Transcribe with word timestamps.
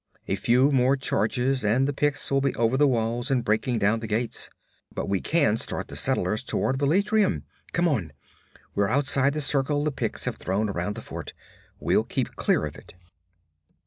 A 0.27 0.33
few 0.35 0.71
more 0.71 0.97
charges 0.97 1.63
and 1.63 1.87
the 1.87 1.93
Picts 1.93 2.31
will 2.31 2.41
be 2.41 2.55
over 2.55 2.75
the 2.75 2.87
walls 2.87 3.29
and 3.29 3.45
breaking 3.45 3.77
down 3.77 3.99
the 3.99 4.07
gates. 4.07 4.49
But 4.91 5.07
we 5.07 5.21
can 5.21 5.57
start 5.57 5.89
the 5.89 5.95
settlers 5.95 6.43
toward 6.43 6.79
Velitrium. 6.79 7.43
Come 7.71 7.87
on! 7.87 8.11
We're 8.73 8.89
outside 8.89 9.33
the 9.33 9.41
circle 9.41 9.83
the 9.83 9.91
Picts 9.91 10.25
have 10.25 10.37
thrown 10.37 10.69
around 10.69 10.95
the 10.95 11.03
fort. 11.03 11.33
We'll 11.79 12.03
keep 12.03 12.35
clear 12.35 12.65
of 12.65 12.75
it.' 12.75 12.95